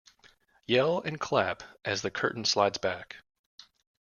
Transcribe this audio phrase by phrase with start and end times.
[0.65, 3.17] Yell and clap as the curtain slides back.